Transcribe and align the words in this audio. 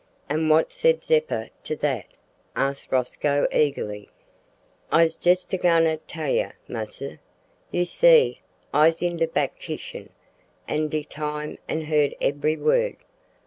'""And 0.31 0.49
what 0.49 0.71
said 0.71 1.03
Zeppa 1.03 1.51
to 1.61 1.75
that?" 1.75 2.07
asked 2.55 2.91
Rosco 2.91 3.47
eagerly. 3.53 4.09
"I's 4.91 5.15
just 5.15 5.53
a 5.53 5.57
goin' 5.59 5.83
to 5.83 5.97
tell 5.97 6.27
you, 6.31 6.49
massa. 6.67 7.19
You 7.69 7.85
see 7.85 8.41
I's 8.73 9.03
in 9.03 9.17
de 9.17 9.27
back 9.27 9.59
kishen 9.59 10.09
at 10.67 10.89
de 10.89 11.03
time 11.03 11.59
an' 11.69 11.81
hear 11.81 12.13
ebery 12.19 12.57
word. 12.57 12.97